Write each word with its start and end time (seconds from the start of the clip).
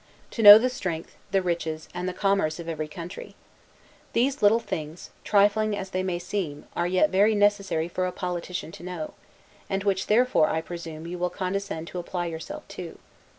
To 0.31 0.41
know 0.41 0.57
the 0.57 0.67
strength, 0.67 1.15
the 1.29 1.43
riches, 1.43 1.87
and 1.93 2.09
the 2.09 2.11
commerce 2.13 2.57
of 2.59 2.67
every 2.67 2.87
country. 2.87 3.35
These 4.13 4.41
little 4.41 4.57
things, 4.59 5.11
trifling 5.23 5.77
as 5.77 5.91
they 5.91 6.01
may 6.01 6.17
seem, 6.17 6.65
are 6.75 6.87
yet 6.87 7.11
very 7.11 7.35
necessary 7.35 7.87
for 7.87 8.07
a 8.07 8.11
politician 8.11 8.71
to 8.71 8.83
know; 8.83 9.13
and 9.69 9.83
which 9.83 10.07
therefore, 10.07 10.49
I 10.49 10.59
presume, 10.61 11.05
you 11.05 11.19
will 11.19 11.29
condescend 11.29 11.87
to 11.89 11.99
apply 11.99 12.25
yourself 12.25 12.67
to. 12.69 12.97